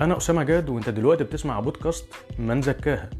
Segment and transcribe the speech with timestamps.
[0.00, 2.06] أنا أسامة جاد وأنت دلوقتي بتسمع بودكاست
[2.38, 3.10] من زكاها.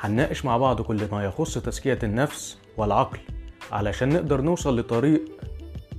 [0.00, 3.18] هنناقش مع بعض كل ما يخص تزكية النفس والعقل
[3.72, 5.22] علشان نقدر نوصل لطريق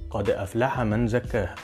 [0.09, 1.56] قد أفلح من زكاها.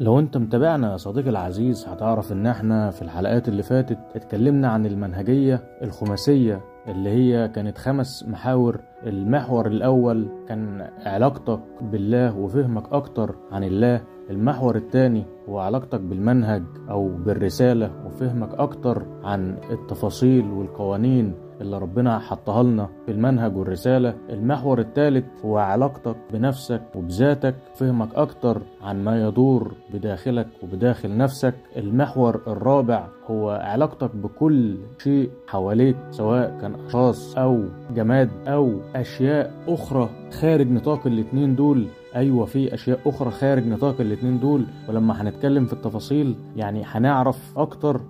[0.00, 4.86] لو أنت متابعنا يا صديقي العزيز هتعرف إن إحنا في الحلقات اللي فاتت اتكلمنا عن
[4.86, 8.80] المنهجية الخماسية اللي هي كانت خمس محاور.
[9.06, 14.00] المحور الأول كان علاقتك بالله وفهمك أكتر عن الله.
[14.30, 21.34] المحور الثاني هو علاقتك بالمنهج أو بالرسالة وفهمك أكتر عن التفاصيل والقوانين.
[21.60, 24.14] اللي ربنا حطها لنا في المنهج والرسالة.
[24.30, 31.54] المحور الثالث هو علاقتك بنفسك وبذاتك فهمك أكتر عن ما يدور بداخلك وبداخل نفسك.
[31.76, 37.64] المحور الرابع هو علاقتك بكل شيء حواليك سواء كان أشخاص أو
[37.94, 40.08] جماد أو أشياء أخرى
[40.40, 41.86] خارج نطاق الاتنين دول.
[42.16, 44.64] أيوه في أشياء أخرى خارج نطاق الاتنين دول.
[44.88, 48.00] ولما هنتكلم في التفاصيل يعني هنعرف أكتر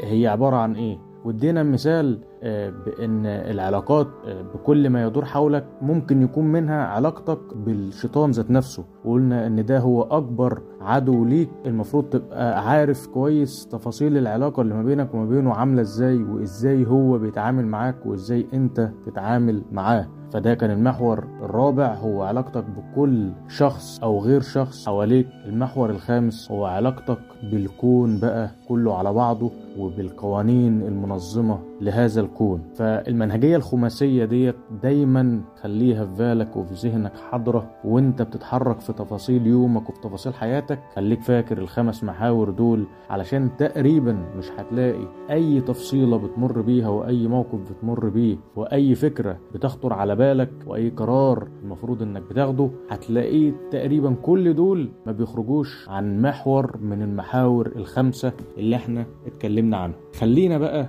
[0.00, 0.98] هي عبارة عن إيه.
[1.24, 2.18] وإدينا مثال
[2.86, 4.06] بإن العلاقات
[4.54, 8.84] بكل ما يدور حولك ممكن يكون منها علاقتك بالشيطان ذات نفسه.
[9.04, 11.50] وقلنا إن ده هو أكبر عدو ليك.
[11.66, 17.18] المفروض تبقى عارف كويس تفاصيل العلاقة اللي ما بينك وما بينه عاملة إزاي وإزاي هو
[17.18, 20.06] بيتعامل معاك وإزاي أنت تتعامل معاه.
[20.32, 21.94] فده كان المحور الرابع.
[21.94, 25.26] هو علاقتك بكل شخص أو غير شخص حواليك.
[25.46, 27.18] المحور الخامس هو علاقتك
[27.52, 31.58] بالكون بقى كله على بعضه وبالقوانين المنظمة.
[31.84, 32.62] لهذا الكون.
[32.74, 39.90] فالمنهجية الخماسية ديت دايما خليها في بالك وفي ذهنك حاضرة وانت بتتحرك في تفاصيل يومك
[39.90, 40.78] وفي تفاصيل حياتك.
[40.96, 47.58] خليك فاكر الخمس محاور دول علشان تقريبا مش هتلاقي أي تفصيلة بتمر بيها وأي موقف
[47.70, 54.54] بتمر بيه وأي فكرة بتخطر على بالك وأي قرار المفروض إنك بتاخده هتلاقيه تقريبا كل
[54.54, 59.96] دول ما بيخرجوش عن محور من المحاور الخمسة اللي إحنا اتكلمنا عنها.
[60.20, 60.86] خلينا بقى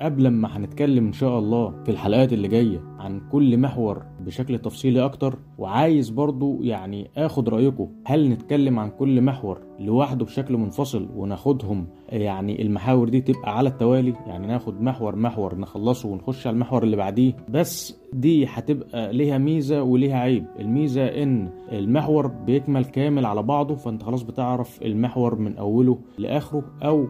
[0.00, 2.91] قبل ما هنتكلم إن شاء الله في الحلقات اللي جاية.
[3.02, 7.88] عن كل محور بشكل تفصيلي أكتر وعايز برضو يعني آخد رأيكم.
[8.04, 14.14] هل نتكلم عن كل محور لوحده بشكل منفصل وناخدهم؟ يعني المحاور دي تبقى على التوالي
[14.26, 17.32] يعني ناخد محور محور نخلصه ونخش على المحور اللي بعديه.
[17.48, 20.44] بس دي هتبقى ليها ميزة وليها عيب.
[20.58, 27.06] الميزة إن المحور بيكمل كامل على بعضه فأنت خلاص بتعرف المحور من أوله لآخره أو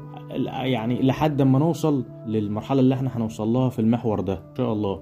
[0.64, 4.34] يعني لحد ما نوصل للمرحلة اللي إحنا هنوصل لها في المحور ده.
[4.34, 5.00] إن شاء الله.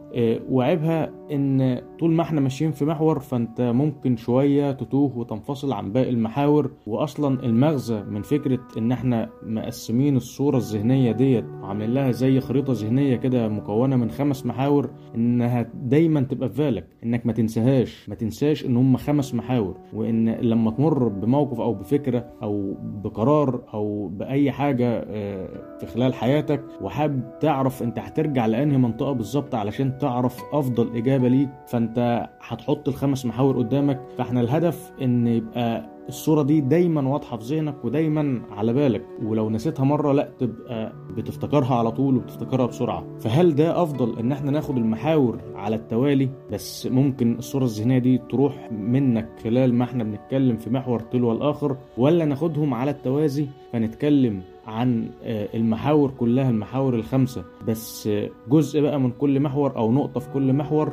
[0.81, 6.11] وعيبها إن طول ما إحنا ماشيين في محور فانت ممكن شوية تتوه وتنفصل عن باقي
[6.11, 6.71] المحاور.
[6.87, 13.17] واصلا المغزى من فكرة إن إحنا مقسمين الصورة الذهنية ديت وعاملين لها زي خريطة ذهنية
[13.17, 16.87] كده مكونة من خمس محاور إنها دايما تبقى في بالك.
[17.05, 19.77] إنك ما تنساهاش ما تنساش إن هم خمس محاور.
[19.93, 22.75] وإن لما تمر بموقف أو بفكرة أو
[23.05, 25.01] بقرار أو بأي حاجة
[25.79, 31.49] في خلال حياتك وحابب تعرف أنت هترجع لأنهي منطقة بالظبط علشان تعرف أفضل إجابة ليك
[31.67, 37.45] فأنت فانت هتحط الخمس محاور قدامك فاحنا الهدف ان يبقى الصورة دي دايما واضحة في
[37.45, 43.05] ذهنك ودايما على بالك ولو نسيتها مرة لا تبقى بتفتكرها على طول وبتفتكرها بسرعة.
[43.21, 48.73] فهل ده أفضل إن إحنا ناخد المحاور على التوالي؟ بس ممكن الصورة الذهنية دي تروح
[48.73, 55.11] منك خلال ما إحنا بنتكلم في محور تلو الآخر ولا ناخدهم على التوازي فنتكلم عن
[55.25, 57.45] المحاور كلها المحاور الخمسة.
[57.69, 58.09] بس
[58.49, 60.91] جزء بقى من كل محور أو نقطة في كل محور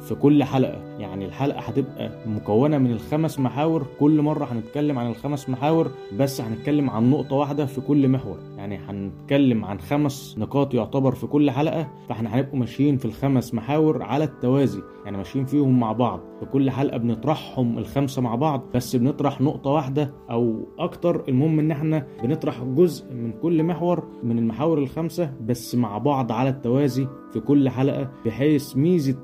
[0.00, 0.98] في كل حلقة.
[0.98, 3.86] يعني الحلقة هتبقى مكونة من الخمس محاور.
[4.00, 8.38] كل مرة هنتكلم عن الخمس محاور بس هنتكلم عن نقطة واحدة في كل محور.
[8.56, 11.88] يعني هنتكلم عن خمس نقاط يعتبر في كل حلقة.
[12.08, 14.80] فاحنا هنبقوا ماشيين في الخمس محاور على التوازي.
[15.04, 16.20] يعني ماشيين فيهم مع بعض.
[16.40, 21.24] في كل حلقة بنطرحهم الخمسة مع بعض بس بنطرح نقطة واحدة أو أكتر.
[21.28, 26.48] المهم إن إحنا بنطرح جزء من كل محور من المحاور الخمسة بس مع بعض على
[26.48, 29.16] التوازي في كل حلقة بحيث ميزة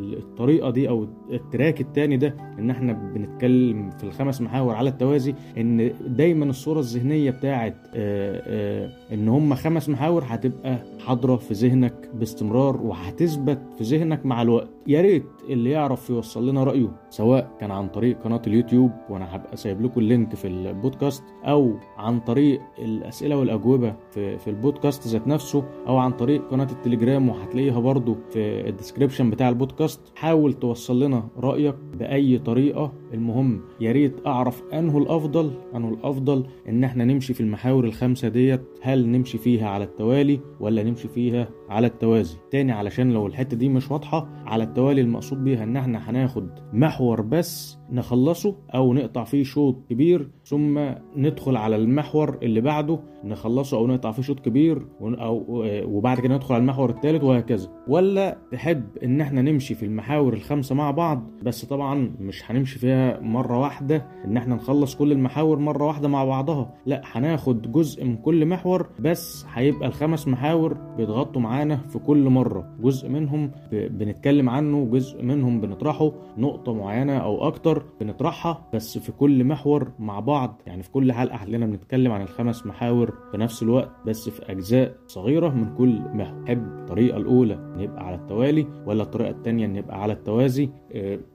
[0.00, 5.34] الطريقة دي أو ال track التاني ده إن إحنا بنتكلم في الخمس محاور على التوازي.
[5.58, 12.10] إن دايما الصورة الذهنية بتاعت آآ آآ إن هم خمس محاور هتبقى حاضرة في ذهنك
[12.14, 14.68] باستمرار وهتثبت في ذهنك مع الوقت.
[14.86, 19.56] يا ريت اللي يعرف يوصل لنا رأيه سواء كان عن طريق قناة اليوتيوب وأنا هبقى
[19.56, 25.28] سايب لكم ال link في البودكاست أو عن طريق الأسئلة والأجوبة في, في البودكاست ذات
[25.28, 30.00] نفسه أو عن طريق قناة التليجرام وهتلاقيها برضو في ال description بتاع البودكاست.
[30.16, 32.92] حاول توصل لنا رأيك بأي طريقة.
[33.14, 38.73] المهم يا ريت أعرف أنه الأفضل أنه الأفضل إن إحنا نمشي في المحاور الخمسة ديت.
[38.86, 43.68] هل نمشي فيها على التوالي ولا نمشي فيها على التوازي؟ تاني علشان لو الحتة دي
[43.68, 49.42] مش واضحة على التوالي المقصود بيها إن إحنا هناخد محور بس نخلصه أو نقطع فيه
[49.44, 50.80] شوط كبير ثم
[51.16, 55.44] ندخل على المحور اللي بعده نخلصه أو نقطع فيه شوط كبير أو
[55.84, 57.68] وبعد كده ندخل على المحور الثالث وهكذا.
[57.88, 63.20] ولا تحب إن إحنا نمشي في المحاور الخمسة مع بعض؟ بس طبعا مش هنمشي فيها
[63.20, 66.74] مرة واحدة إن إحنا نخلص كل المحاور مرة واحدة مع بعضها.
[66.86, 72.68] لا هناخد جزء من كل محور بس هيبقى الخمس محاور بيتغطوا معانا في كل مرة.
[72.80, 76.12] جزء منهم بنتكلم عنه جزء منهم بنطرحه.
[76.38, 80.62] نقطة معينة أو أكتر بنطرحها بس في كل محور مع بعض.
[80.66, 84.94] يعني في كل حلقة هتلاقينا بنتكلم عن الخمس محاور في نفس الوقت بس في أجزاء
[85.06, 86.44] صغيرة من كل محور.
[86.48, 87.73] حب الطريقة الأولى.
[87.76, 90.70] نبقى على التوالي ولا الطريقة الثانية نبقى على التوازي؟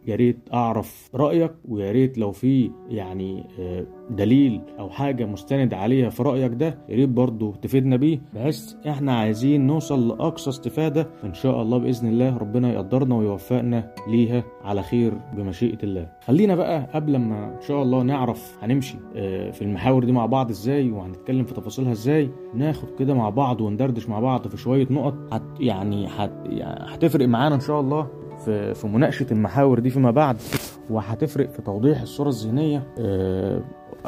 [0.07, 6.09] يا ريت أعرف رأيك ويا ريت لو في يعني آه دليل أو حاجة مستند عليها
[6.09, 8.21] في رأيك ده يا ريت برضه تفيدنا بيه.
[8.35, 14.43] بحيث إحنا عايزين نوصل لأقصى استفادة إن شاء الله بإذن الله ربنا يقدرنا ويوفقنا ليها
[14.63, 16.09] على خير بمشيئة الله.
[16.25, 18.97] خلينا بقى قبل ما إن شاء الله نعرف هنمشي
[19.51, 24.09] في المحاور دي مع بعض إزاي وهنتكلم في تفاصيلها إزاي ناخد كده مع بعض وندردش
[24.09, 25.15] مع بعض في شوية نقط.
[25.31, 28.07] هت يعني يعني هتفرق معانا إن شاء الله.
[28.45, 30.37] في مناقشة المحاور دي فيما بعد
[30.89, 32.83] وهتفرق في توضيح الصورة الذهنية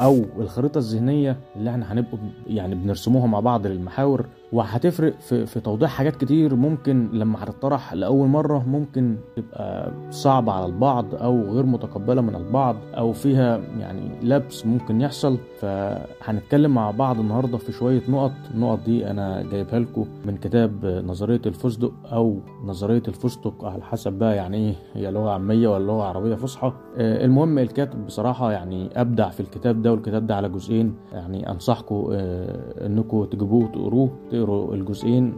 [0.00, 5.90] أو الخريطة الذهنية اللي إحنا هنبقى يعني بنرسموها مع بعض للمحاور وهتفرق في, في توضيح
[5.90, 12.20] حاجات كتير ممكن لما هتطرح لأول مرة ممكن تبقى صعبة على البعض أو غير متقبلة
[12.20, 15.38] من البعض أو فيها يعني لبس ممكن يحصل.
[15.60, 18.32] فهنتكلم مع بعض النهارده في شوية نقط.
[18.54, 24.36] النقط دي أنا جايبها لكم من كتاب نظرية الفستق أو نظرية الفستق على حسب بقى
[24.36, 26.72] يعني إيه هي لغة عامية ولا لغة عربية فصحى.
[26.96, 32.06] المهم الكاتب بصراحة يعني أبدع في الكتاب ده والكتاب ده على جزئين يعني أنصحكم
[32.86, 35.34] إنكم تجيبوه وتقروه تقروا الجزئين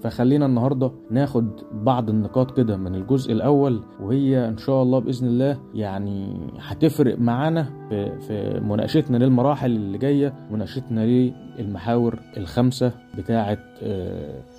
[0.00, 5.58] فخلينا النهارده ناخد بعض النقاط كده من الجزء الأول وهي إن شاء الله بإذن الله
[5.74, 7.62] يعني هتفرق معانا
[8.20, 11.04] في مناقشتنا للمراحل اللي جاية مناقشتنا
[11.60, 13.58] للمحاور الخمسة بتاعه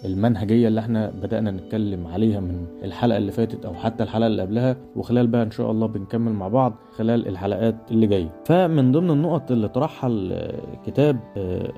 [0.06, 4.76] المنهجية اللي إحنا بدأنا نتكلم عليها من الحلقة اللي فاتت أو حتى الحلقة اللي قبلها.
[4.96, 8.30] وخلال بقى إن شاء الله بنكمل مع بعض خلال الحلقات اللي جاية.
[8.46, 11.20] فمن ضمن النقط اللي طرحها الكتاب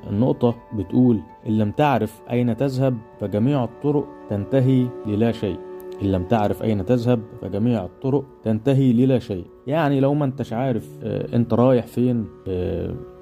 [0.09, 5.57] النقطة بتقول إن لم تعرف أين تذهب فجميع الطرق تنتهي للا شيء.
[6.01, 9.45] إن لم تعرف أين تذهب فجميع الطرق تنتهي للا شيء.
[9.67, 12.25] يعني لو ما انتش عارف آه أنت رايح فين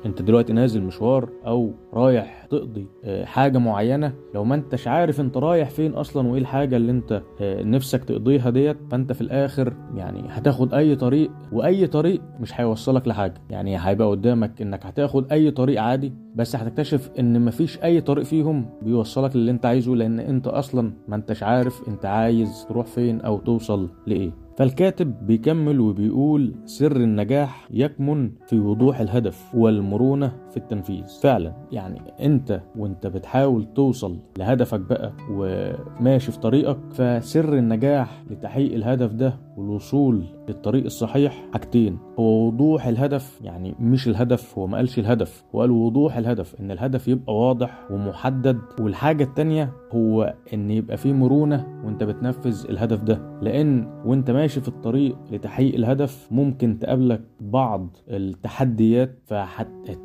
[0.05, 5.37] انت دلوقتي نازل مشوار أو رايح تقضي آه حاجة معينة لو ما انتش عارف انت
[5.37, 10.73] رايح فين أصلا وايه الحاجة اللي انت نفسك تقضيها ديت فانت في الآخر يعني هتاخد
[10.73, 13.33] اي طريق واي طريق مش هيوصلك لحاجة.
[13.49, 18.65] يعني هيبقى قدامك انك هتاخد اي طريق عادي بس هتكتشف ان مفيش اي طريق فيهم
[18.81, 23.39] بيوصلك للي انت عايزه لأن انت أصلا ما انتش عارف انت عايز تروح فين أو
[23.39, 24.31] توصل لإيه.
[24.61, 31.03] فالكاتب بيكمل وبيقول سر النجاح يكمن في وضوح الهدف والمرونة في التنفيذ.
[31.21, 39.13] فعلا يعني أنت وأنت بتحاول توصل لهدفك بقى وماشي في طريقك فسر النجاح لتحقيق الهدف
[39.13, 41.97] ده والوصول للطريق الصحيح حاجتين.
[42.19, 46.71] هو وضوح الهدف يعني مش الهدف هو ما قالش الهدف هو قال وضوح الهدف إن
[46.71, 48.57] الهدف يبقى واضح ومحدد.
[48.79, 53.39] والحاجة التانية هو إن يبقى فيه مرونة وأنت بتنفذ الهدف ده.
[53.41, 59.97] لأن وأنت ماشي في الطريق لتحقيق الهدف ممكن تقابلك بعض التحديات فالتحديات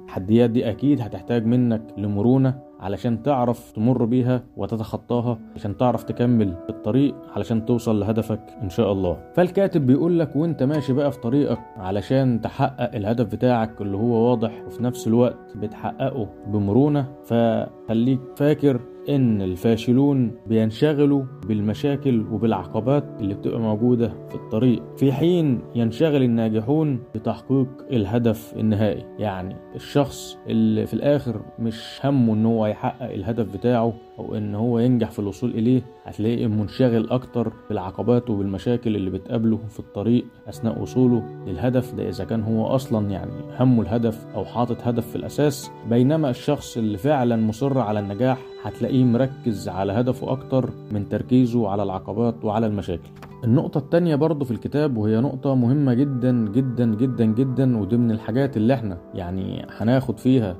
[0.44, 7.64] دي أكيد هتحتاج منك لمرونة علشان تعرف تمر بيها وتتخطاها عشان تعرف تكمل الطريق علشان
[7.66, 9.16] توصل لهدفك إن شاء الله.
[9.34, 14.62] فالكاتب بيقول لك وأنت ماشي بقى في طريقك علشان تحقق الهدف بتاعك اللي هو واضح
[14.66, 24.08] وفي نفس الوقت بتحققه بمرونة فخليك فاكر إن الفاشلون بينشغلوا بالمشاكل وبالعقبات اللي بتبقى موجودة
[24.28, 29.04] في الطريق في حين ينشغل الناجحون بتحقيق الهدف النهائي.
[29.18, 34.78] يعني الشخص اللي في الآخر مش همه إن هو يحقق الهدف بتاعه أو إن هو
[34.78, 41.22] ينجح في الوصول إليه هتلاقيه منشغل أكتر بالعقبات وبالمشاكل اللي بتقابله في الطريق أثناء وصوله
[41.46, 45.70] للهدف ده إذا كان هو أصلا يعني همه الهدف أو حاطط هدف في الأساس.
[45.90, 51.82] بينما الشخص اللي فعلا مصر على النجاح هتلاقيه مركز على هدفه أكتر من تركيزه على
[51.82, 53.08] العقبات وعلى المشاكل.
[53.46, 58.56] النقطة التانية برضو في الكتاب وهي نقطة مهمة جدا جدا جدا جدا ودي من الحاجات
[58.56, 60.56] اللي إحنا يعني هناخد فيها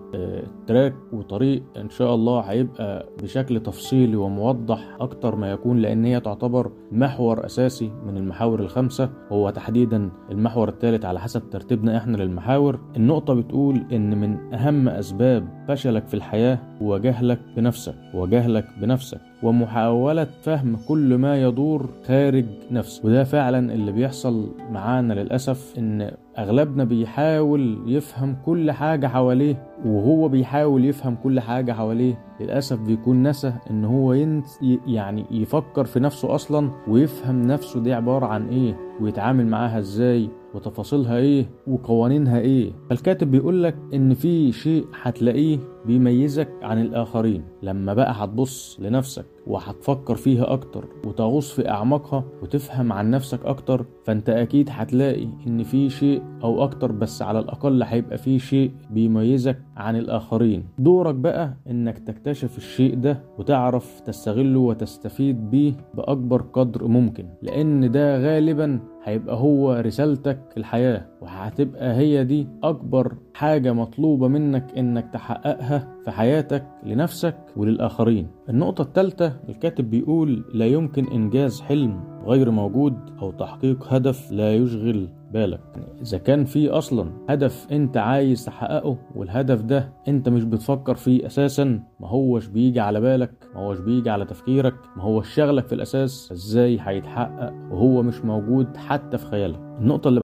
[0.67, 6.73] تراك وطريق إن شاء الله هيبقى بشكل تفصيلي وموضح أكتر ما يكون لأن هي تعتبر
[6.93, 9.11] محور أساسي من المحاور الخمسة.
[9.33, 12.81] هو تحديدا المحور الثالث على حسب ترتيبنا إحنا للمحاور.
[12.97, 19.21] النقطة بتقول إن من أهم أسباب فشلك في الحياة هو جهلك بنفسك وجهلك بنفسك.
[19.47, 23.07] ومحاولة فهم كل ما يدور خارج نفسه.
[23.07, 30.85] وده فعلا اللي بيحصل معانا للأسف إن أغلبنا بيحاول يفهم كل حاجة حواليه وهو بيحاول
[30.85, 32.19] يفهم كل حاجة حواليه.
[32.41, 38.27] للأسف بيكون نسى إن هو ينس يعني يفكر في نفسه أصلا ويفهم نفسه دي عبارة
[38.27, 40.29] عن إيه ويتعامل معاها إزاي.
[40.57, 42.73] وتفاصيلها إيه وقوانينها إيه.
[42.91, 47.43] فالكاتب بيقول لك إن في شيء هتلاقيه بيميزك عن الآخرين.
[47.63, 54.31] لما بقى هتبص لنفسك وهتفكر فيها أكتر وتغوص في أعماقها وتفهم عن نفسك أكتر فأنت
[54.31, 59.97] أكيد هتلاقي إن في شيء أو أكتر بس على الأقل هيبقى في شيء بيميزك عن
[59.97, 60.65] الآخرين.
[60.79, 68.19] دورك بقى إنك تكتشف الشيء ده وتعرف تستغله وتستفيد بيه بأكبر قدر ممكن لأن ده
[68.19, 76.11] غالبا هيبقى هو رسالتك الحياة وهتبقى هي دي أكبر حاجة مطلوبة منك إنك تحققها في
[76.11, 78.27] حياتك لنفسك وللآخرين.
[78.49, 85.09] النقطة الثالثة الكاتب بيقول لا يمكن إنجاز حلم غير موجود أو تحقيق هدف لا يشغل
[85.33, 85.61] بالك
[86.03, 91.65] إذا كان في أصلا هدف أنت عايز تحققه والهدف ده أنت مش بتفكر فيه أساسا
[92.01, 96.33] ما هوش بيجي على بالك ما هوش بيجي على تفكيرك ما هوش شغلك في الأساس
[96.33, 100.21] إزاي هيتحقق وهو مش موجود حتى في خيالك النقطة اللي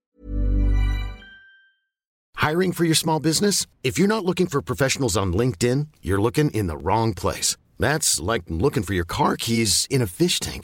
[2.45, 3.65] Hiring for your small business?
[3.89, 7.55] If you're not looking for professionals on LinkedIn, you're looking in the wrong place.
[7.79, 10.63] That's like looking for your car keys in a fish tank.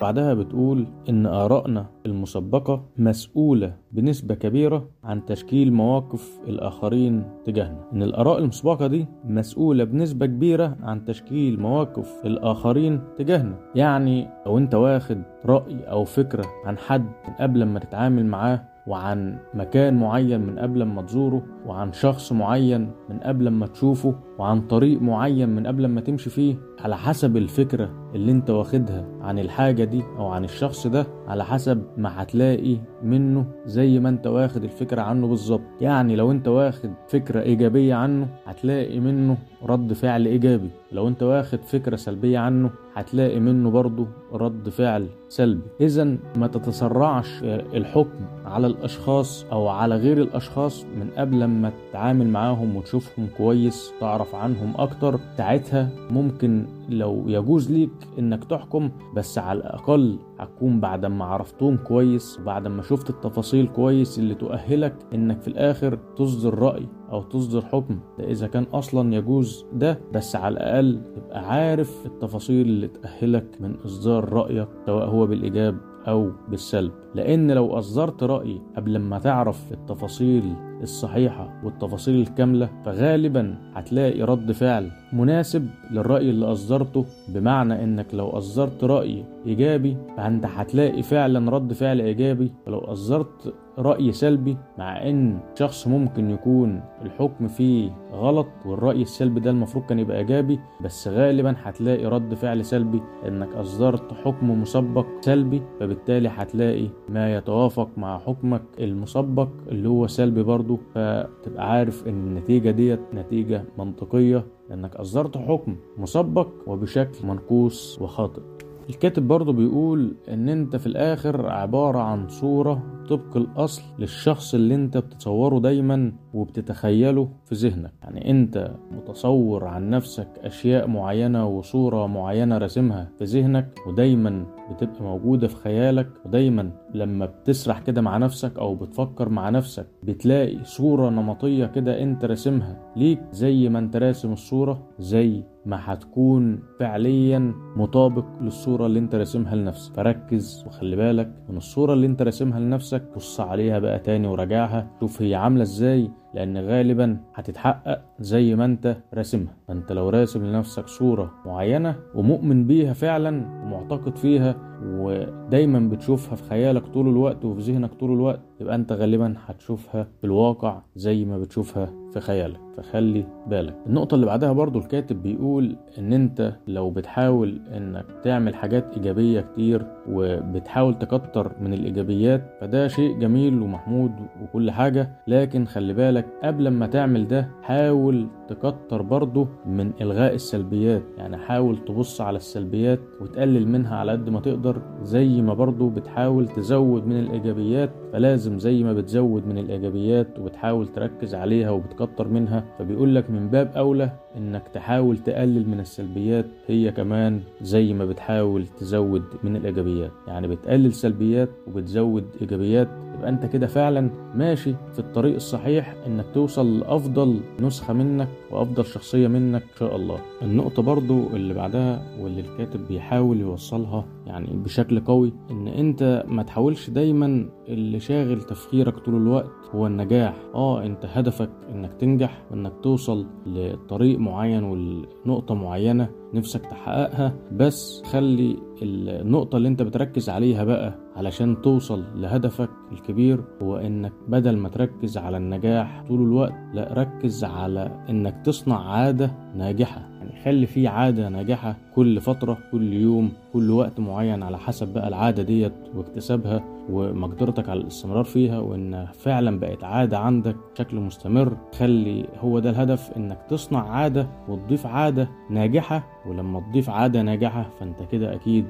[0.00, 7.88] بعدها بتقول إن آرائنا المسبقة مسؤولة بنسبة كبيرة عن تشكيل مواقف الآخرين تجاهنا.
[7.92, 13.54] إن الآراء المسبقة دي مسؤولة بنسبة كبيرة عن تشكيل مواقف الآخرين تجاهنا.
[13.74, 19.38] يعني لو أنت واخد رأي أو فكرة عن حد من قبل ما تتعامل معاه وعن
[19.54, 25.02] مكان معين من قبل ما تزوره وعن شخص معين من قبل ما تشوفه وعن طريق
[25.02, 30.02] معين من قبل ما تمشي فيه على حسب الفكرة اللي انت واخدها عن الحاجة دي
[30.18, 35.26] أو عن الشخص ده على حسب ما هتلاقي منه زي ما انت واخد الفكرة عنه
[35.28, 35.60] بالظبط.
[35.80, 40.70] يعني لو انت واخد فكرة إيجابية عنه هتلاقي منه رد فعل إيجابي.
[40.92, 45.62] لو انت واخد فكرة سلبية عنه هتلاقي منه برضه رد فعل سلبي.
[45.80, 52.76] اذا ما تتسرعش الحكم على الأشخاص أو على غير الأشخاص من قبل ما تتعامل معاهم
[52.76, 60.18] وتشوفهم كويس تعرف عنهم أكتر ساعتها ممكن لو يجوز ليك إنك تحكم بس على الأقل
[60.40, 65.98] هتكون بعد ما عرفتهم كويس وبعد ما شفت التفاصيل كويس اللي تؤهلك إنك في الآخر
[66.16, 67.98] تصدر رأي أو تصدر حكم.
[68.18, 73.74] ده إذا كان أصلا يجوز ده بس على الأقل تبقى عارف التفاصيل اللي تأهلك من
[73.84, 75.76] إصدار رأيك سواء هو بالإيجاب
[76.08, 76.92] أو بالسلب.
[77.14, 80.54] لأن لو أصدرت رأي قبل ما تعرف التفاصيل
[80.84, 84.90] الصحيحة والتفاصيل الكاملة فغالبا هتلاقي رد فعل.
[85.14, 92.00] مناسب للرأي اللي أصدرته بمعنى إنك لو أصدرت رأي إيجابي فأنت هتلاقي فعلا رد فعل
[92.00, 92.52] إيجابي.
[92.66, 99.50] ولو أصدرت رأي سلبي مع إن شخص ممكن يكون الحكم فيه غلط والرأي السلبي ده
[99.50, 103.00] المفروض كان يبقى إيجابي بس غالبا هتلاقي رد فعل سلبي.
[103.28, 110.42] إنك أصدرت حكم مسبق سلبي فبالتالي هتلاقي ما يتوافق مع حكمك المسبق اللي هو سلبي
[110.42, 110.78] برضه.
[110.94, 118.42] فتبقى عارف إن النتيجة ديت نتيجة منطقية لأنك أصدرت حكم مسبق وبشكل منقوص وخاطئ.
[118.90, 124.96] الكاتب برضه بيقول إن أنت في الآخر عبارة عن صورة طبق الأصل للشخص اللي أنت
[124.98, 127.92] بتتصوره دايما وبتتخيله في ذهنك.
[128.02, 135.48] يعني أنت متصور عن نفسك أشياء معينة وصورة معينة راسمها في ذهنك ودايما بتبقى موجودة
[135.48, 141.66] في خيالك ودايما لما بتسرح كده مع نفسك أو بتفكر مع نفسك بتلاقي صورة نمطية
[141.66, 142.92] كده أنت راسمها.
[142.96, 149.56] ليك زي ما أنت راسم الصورة زي ما هتكون فعليا مطابق للصورة اللي أنت راسمها
[149.56, 149.94] لنفسك.
[149.94, 154.86] فركز وخلي بالك من الصورة اللي أنت راسمها لنفسك بص عليها بقى تاني وراجعها.
[155.00, 159.54] شوف هي عاملة إزاي لأن غالبا هتتحقق زي ما أنت راسمها.
[159.68, 163.30] فأنت لو راسم لنفسك صورة معينة ومؤمن بيها فعلا
[163.64, 169.34] ومعتقد فيها ودايما بتشوفها في خيالك طول الوقت وفي ذهنك طول الوقت يبقى أنت غالبا
[169.46, 173.74] هتشوفها في الواقع زي ما بتشوفها في خيالك فخلي بالك.
[173.86, 179.86] النقطة اللي بعدها برضو الكاتب بيقول إن أنت لو بتحاول إنك تعمل حاجات إيجابية كتير
[180.08, 185.10] وبتحاول تكتر من الإيجابيات فده شيء جميل ومحمود وكل حاجة.
[185.28, 191.02] لكن خلي بالك قبل ما تعمل ده حاول تكتر برضه من إلغاء السلبيات.
[191.18, 194.82] يعني حاول تبص على السلبيات وتقلل منها على قد ما تقدر.
[195.02, 201.34] زي ما برضه بتحاول تزود من الإيجابيات فلازم زي ما بتزود من الإيجابيات وبتحاول تركز
[201.34, 207.40] عليها وبتكتر منها فبيقول لك من باب أولى إنك تحاول تقلل من السلبيات هي كمان
[207.62, 210.10] زي ما بتحاول تزود من الإيجابيات.
[210.28, 212.88] يعني بتقلل سلبيات وبتزود إيجابيات
[213.18, 219.28] يبقى أنت كده فعلا ماشي في الطريق الصحيح إنك توصل لأفضل نسخة منك وأفضل شخصية
[219.28, 220.18] منك إن شاء الله.
[220.42, 226.90] النقطة برضو اللي بعدها واللي الكاتب بيحاول يوصلها يعني بشكل قوي إن أنت ما تحاولش
[226.90, 230.34] دايما اللي شاغل تفكيرك طول الوقت هو النجاح.
[230.54, 237.34] آه أنت هدفك إنك تنجح وإنك توصل لطريق معين ولنقطة معينة نفسك تحققها.
[237.52, 244.56] بس خلي النقطة اللي أنت بتركز عليها بقى علشان توصل لهدفك الكبير هو إنك بدل
[244.56, 250.13] ما تركز على النجاح طول الوقت لا ركز على إنك تصنع عادة ناجحة.
[250.44, 255.42] خلي في عادة ناجحة كل فترة كل يوم كل وقت معين على حسب بقى العادة
[255.42, 262.58] ديت واكتسابها ومقدرتك على الاستمرار فيها وإن فعلا بقت عادة عندك بشكل مستمر؟ خلي هو
[262.58, 268.64] ده الهدف إنك تصنع عادة وتضيف عادة ناجحة ولما تضيف عادة ناجحة فأنت كده أكيد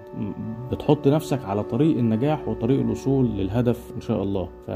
[0.73, 4.49] بتحط نفسك على طريق النجاح وطريق الوصول للهدف إن شاء الله.
[4.67, 4.71] ف...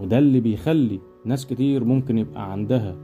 [0.00, 2.94] وده اللي بيخلي ناس كتير ممكن يبقى عندها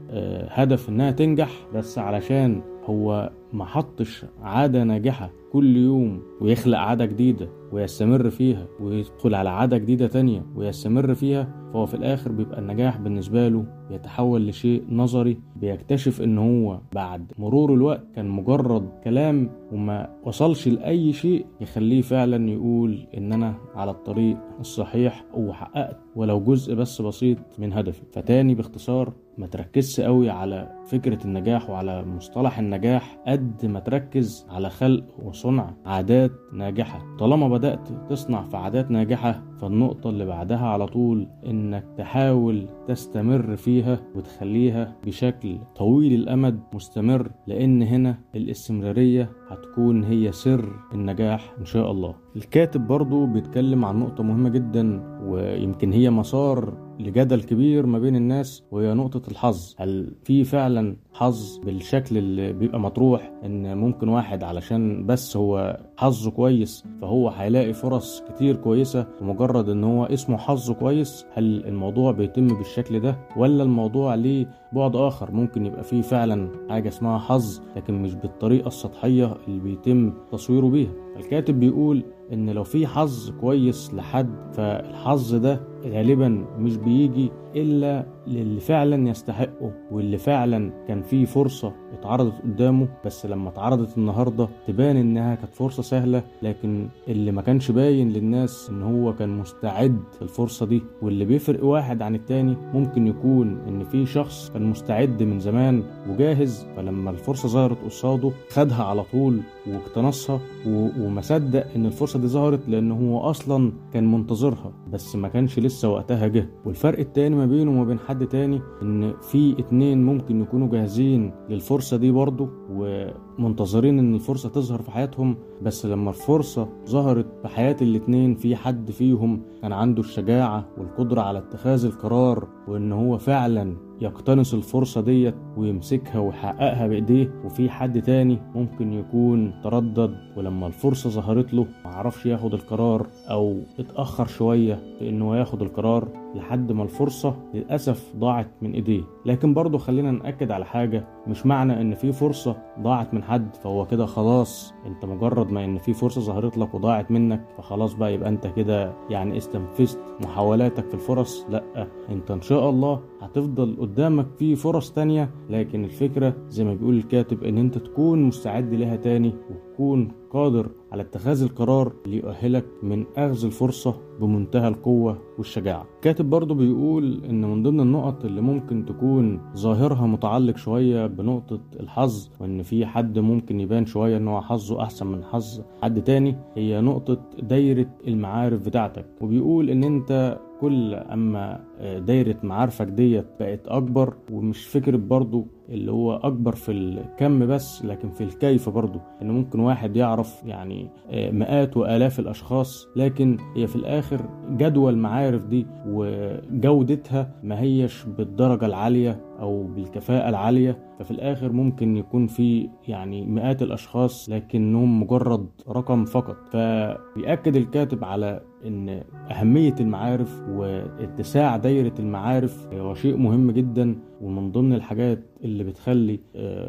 [0.49, 2.61] هدف إنها تنجح بس علشان
[2.91, 9.79] هو ما حطش عادة ناجحة كل يوم ويخلق عادة جديدة ويستمر فيها ويدخل على عادة
[9.79, 16.23] جديدة تانية ويستمر فيها فهو في الآخر بيبقى النجاح بالنسبة له بيتحول لشيء نظري بيكتشف
[16.23, 23.07] إن هو بعد مرور الوقت كان مجرد كلام وما وصلش لأي شيء يخليه فعلا يقول
[23.17, 28.03] إن أنا على الطريق الصحيح وحققت ولو جزء بس بسيط من هدفي.
[28.13, 34.71] فتاني باختصار ما تركزش قوي على فكرة النجاح وعلى مصطلح النجاح قد ما تركز على
[34.71, 37.17] خلق وصنع عادات ناجحة.
[37.19, 43.80] طالما بدأت تصنع في عادات ناجحة فالنقطة اللي بعدها على طول إنك تحاول تستمر فيها
[44.15, 52.15] وتخليها بشكل طويل الأمد مستمر لأن هنا الاستمرارية هتكون هي سر النجاح إن شاء الله.
[52.37, 58.63] الكاتب برضو بيتكلم عن نقطة مهمة جدا ويمكن هي مسار لجدل كبير ما بين الناس
[58.71, 59.75] وهي نقطة الحظ.
[59.79, 66.31] هل في فعلا حظ بالشكل اللي بيبقى مطروح إن ممكن واحد علشان بس هو حظه
[66.31, 72.47] كويس فهو هيلاقي فرص كتير كويسة ومجرد إن هو اسمه حظه كويس؟ هل الموضوع بيتم
[72.47, 78.03] بالشكل ده؟ ولا الموضوع ليه بعد آخر ممكن يبقى فيه فعلا حاجة اسمها حظ لكن
[78.03, 84.31] مش بالطريقة السطحية اللي بيتم تصويره بيها؟ الكاتب بيقول إن لو في حظ كويس لحد
[84.53, 92.43] فالحظ ده غالبا مش بيجي إلا للي فعلا يستحقه واللي فعلا كان فيه فرصة اتعرضت
[92.43, 92.89] قدامه.
[93.05, 98.71] بس لما اتعرضت النهارده تبان إنها كانت فرصة سهلة لكن اللي ما كانش باين للناس
[98.71, 100.83] إن هو كان مستعد الفرصه دي.
[101.03, 106.67] واللي بيفرق واحد عن التاني ممكن يكون إن في شخص كان مستعد من زمان وجاهز.
[106.77, 112.93] فلما الفرصة ظهرت قصاده خدها على طول واقتنصها وما صدق إن الفرصة دي ظهرت لأن
[112.93, 114.73] هو أصلا كان منتظرها.
[114.93, 116.51] بس ما كانش لسه وقتها جه.
[116.65, 121.97] والفرق التاني ما بينه وما بين حد تاني إن في اتنين ممكن يكونوا جاهزين للفرصة
[121.97, 125.37] دي برضه ومنتظرين إن الفرصة تظهر في حياتهم.
[125.63, 131.39] بس لما الفرصة ظهرت في حياة الاتنين في حد فيهم كان عنده الشجاعة والقدرة على
[131.39, 138.93] اتخاذ القرار وإن هو فعلا يقتنص الفرصة ديت ويمسكها ويحققها بإيديه وفي حد تاني ممكن
[138.93, 145.63] يكون تردد ولما الفرصة ظهرت له معرفش ياخد القرار أو اتأخر شوية في إنه ياخد
[145.63, 146.09] القرار.
[146.35, 149.03] لحد ما الفرصة للأسف ضاعت من إيديه.
[149.27, 153.87] لكن برضه خلينا نأكد على حاجة مش معنى إن في فرصة ضاعت من حد فهو
[153.87, 154.75] كده خلاص.
[154.87, 158.93] أنت مجرد ما إن في فرصة ظهرت لك وضاعت منك فخلاص بقى يبقى أنت كده
[159.11, 161.47] يعني استنفذت محاولاتك في الفرص.
[161.51, 165.31] لأ أنت إن شاء الله هتفضل قدامك في فرص تانية.
[165.51, 171.03] لكن الفكرة زي ما بيقول الكاتب إن أنت تكون مستعد لها تاني وتكون قادر على
[171.03, 175.87] اتخاذ القرار اللي يؤهلك من أخذ الفرصة بمنتهى القوة والشجاعة.
[176.03, 182.29] كاتب برضه بيقول إن من ضمن النقط اللي ممكن تكون ظاهرها متعلق شوية بنقطة الحظ
[182.41, 186.81] وإن في حد ممكن يبان شوية إن هو حظه أحسن من حظ حد تاني هي
[186.81, 189.07] نقطة دايرة المعارف بتاعتك.
[189.21, 196.17] وبيقول إن أنت كل أما دايرة معارفك ديت بقت أكبر ومش فكرة برضو اللي هو
[196.17, 202.21] أكبر في الكم بس لكن في الكيف برضو ان ممكن واحد يعرف يعني مئات وآلاف
[202.21, 204.21] الأشخاص لكن هي في الآخر
[204.51, 210.90] جدوى المعارف دي وجودتها ما هيش بالدرجة العالية أو بالكفاءة العالية.
[211.01, 216.37] ففي الآخر ممكن يكون في يعني مئات الأشخاص لكنهم مجرد رقم فقط.
[216.51, 224.73] فبيأكد الكاتب على إن أهمية المعارف واتساع دايرة المعارف هو شيء مهم جدا ومن ضمن
[224.73, 226.21] الحاجات اللي بتخلي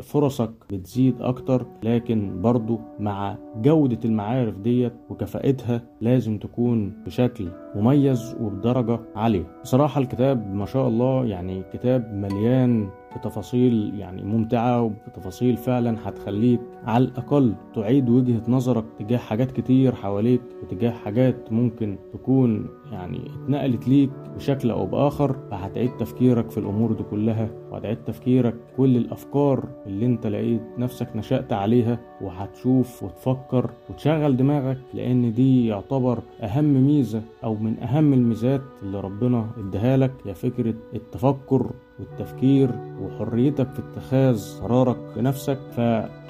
[0.02, 1.66] فرصك بتزيد أكتر.
[1.84, 9.44] لكن برضو مع جودة المعارف ديت وكفاءتها لازم تكون بشكل مميز وبدرجة عالية.
[9.64, 17.04] بصراحة الكتاب ما شاء الله يعني كتاب مليان بتفاصيل يعني ممتعة وبتفاصيل فعلا هتخليك على
[17.04, 24.10] الأقل تعيد وجهة نظرك تجاه حاجات كتير حواليك وتجاه حاجات ممكن تكون يعني اتنقلت ليك
[24.36, 30.28] بشكل أو بآخر فهتعيد تفكيرك في الأمور دي كلها وهتعيد تفكيرك كل الأفكار اللي انت
[30.28, 37.80] لقيت نفسك نشأت عليها وهتشوف وتفكر وتشغل دماغك لأن دي يعتبر أهم ميزة أو من
[37.80, 45.60] أهم الميزات اللي ربنا اداها لك هي فكرة التفكر والتفكير وحريتك في اتخاذ قرارك بنفسك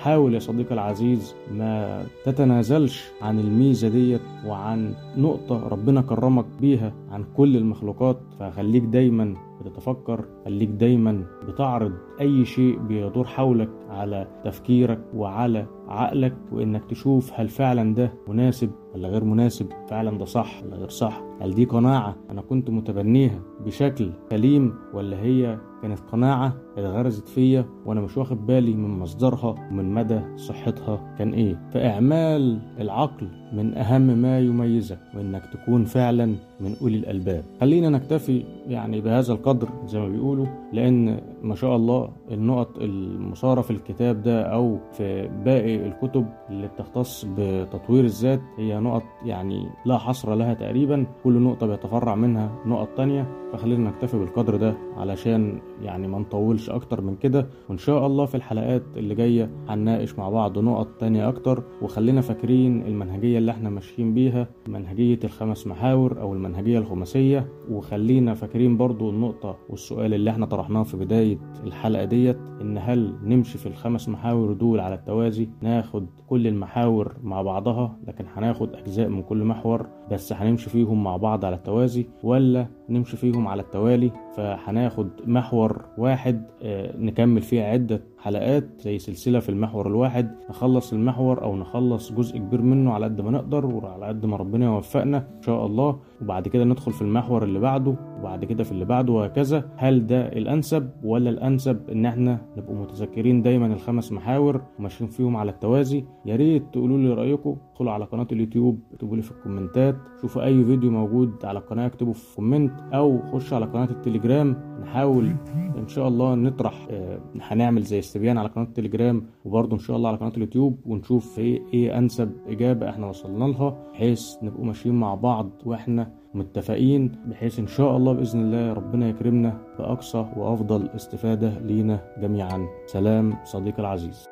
[0.02, 7.24] فحاول يا صديقي العزيز ما تتنازلش عن الميزة ديت وعن نقطة ربنا كرمك بيها عن
[7.38, 8.18] كل المخلوقات.
[8.40, 16.86] فخليك دايما بتتفكر خليك دايما بتعرض أي شيء بيدور حولك على تفكيرك وعلى عقلك وإنك
[16.90, 21.22] تشوف هل فعلا ده مناسب ولا غير مناسب فعلا ده صح ولا غير صح.
[21.42, 28.02] هل دي قناعة أنا كنت متبنيها بشكل سليم ولا هي كانت قناعة اتغرزت فيا وأنا
[28.02, 34.40] مش واخد بالي من مصدرها ومن مدى صحتها كان إيه؟ فاعمال العقل من أهم ما
[34.40, 36.26] يميزك وإنك تكون فعلا
[36.62, 37.44] من أولي الألباب.
[37.62, 43.72] خلينا نكتفي يعني بهذا القدر زي ما بيقولوا لأن ما شاء الله النقط المصارة في
[43.72, 50.36] الكتاب ده أو في باقي الكتب اللي بتختص بتطوير الذات هي نقط يعني لا حصر
[50.36, 51.06] لها تقريبا.
[51.24, 53.41] كل نقطة بيتفرع منها نقط تانية.
[53.54, 57.48] فخلينا نكتفي بالقدر ده علشان يعني ما نطولش أكتر من كده.
[57.70, 61.64] وإن شاء الله في الحلقات اللي جاية هنناقش مع بعض نقط تانية أكتر.
[61.82, 67.48] وخلينا فاكرين المنهجية اللي إحنا ماشيين بيها منهجية الخمس محاور أو المنهجية الخماسية.
[67.72, 73.58] وخلينا فاكرين برضو النقطة والسؤال اللي إحنا طرحناه في بداية الحلقة ديت إن هل نمشي
[73.58, 79.22] في الخمس محاور دول على التوازي؟ ناخد كل المحاور مع بعضها لكن هناخد أجزاء من
[79.24, 85.10] كل محور بس هنمشي فيهم مع بعض على التوازي ولا نمشي فيهم على التوالي فهناخد
[85.26, 90.32] محور واحد آه، نكمل فيه عدة حلقات زي سلسلة في المحور الواحد.
[90.50, 94.66] نخلص المحور أو نخلص جزء كبير منه على قد ما نقدر وعلى قد ما ربنا
[94.66, 96.00] يوفقنا إن شاء الله.
[96.22, 97.96] وبعد كده ندخل في المحور اللي بعده.
[98.20, 99.70] وبعد كده في اللي بعده وهكذا.
[99.76, 105.52] هل ده الأنسب ولا الأنسب إن إحنا نبقوا متذكرين دايما الخمس محاور وماشيين فيهم على
[105.52, 107.58] التوازي؟ يا ريت تقولوا لي رأيكم.
[107.72, 109.96] ادخلوا على قناة اليوتيوب اكتبوا لي في الكومنتات.
[110.22, 112.72] شوفوا أي فيديو موجود على القناة اكتبوا في comment.
[112.94, 114.56] أو خش على قناة التليجرام.
[114.82, 115.32] نحاول
[115.78, 120.10] إن شاء الله نطرح آه، هنعمل زي استبيان على قناة التليجرام وبرضه إن شاء الله
[120.10, 125.16] على قناة اليوتيوب ونشوف إيه إيه أنسب إجابة إحنا وصلنا لها بحيث نبقوا ماشيين مع
[125.16, 132.02] بعض وإحنا متفقين بحيث إن شاء الله بإذن الله ربنا يكرمنا بأقصى وأفضل استفادة لينا
[132.22, 132.68] جميعا.
[132.86, 134.28] سلام صديقي العزيز.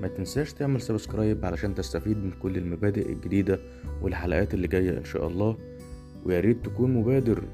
[0.00, 3.58] ما تنساش تعمل سبسكرايب علشان تستفيد من كل المبادئ الجديدة
[4.02, 5.56] والحلقات اللي جاية إن شاء الله.
[6.24, 7.44] ويا ريت تكون مبادر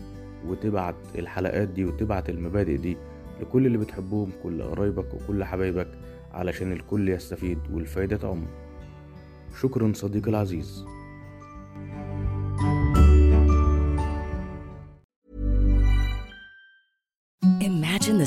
[0.46, 2.96] وتبعت الحلقات دي وتبعت المبادئ دي
[3.40, 5.88] لكل اللي بتحبهم كل قرايبك وكل حبايبك
[6.32, 8.46] علشان الكل يستفيد والفايدة تعم.
[9.60, 10.84] شكرا صديقي العزيز.
[17.60, 18.26] Imagine the